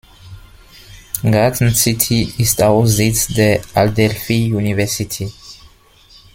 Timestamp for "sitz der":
2.87-3.61